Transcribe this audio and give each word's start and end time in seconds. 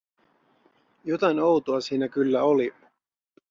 Jotain 1.03 1.37
outoa 1.39 1.81
siinnä 1.81 2.07
kyllä 2.09 2.43
oli. 2.43 2.73